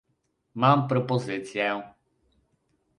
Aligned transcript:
Mam 0.55 0.87
propozycję 0.87 1.81